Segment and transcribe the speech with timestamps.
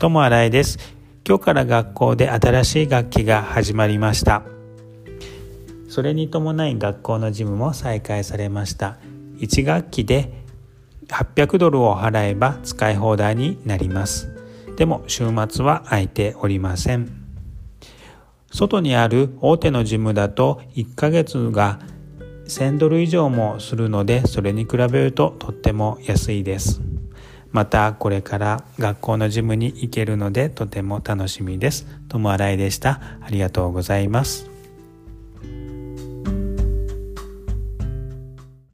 [0.00, 0.78] 友新井です。
[1.26, 4.44] 今日から学校で新しい学期が始まりました。
[5.88, 8.98] それに伴い学校の事務も再開されました。
[9.38, 10.44] 1学期で
[11.08, 14.32] 800ドルを払えば使い放題になります。
[14.76, 17.10] でも週末は空いておりません。
[18.52, 21.80] 外にある大手のジムだと1ヶ月が
[22.46, 26.87] 1000ドル以上もするのでそれに比べるととっても安いです。
[27.50, 31.86] またこれから学校のジムに行けるのでとても楽しみです。
[32.08, 33.00] ともあらいでした。
[33.20, 34.57] ありがとうございます。